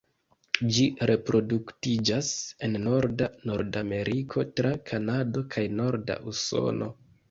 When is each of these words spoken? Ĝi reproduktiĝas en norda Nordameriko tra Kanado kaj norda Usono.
Ĝi 0.77 0.85
reproduktiĝas 1.11 2.31
en 2.69 2.79
norda 2.87 3.31
Nordameriko 3.53 4.49
tra 4.59 4.75
Kanado 4.93 5.49
kaj 5.57 5.71
norda 5.81 6.23
Usono. 6.37 6.95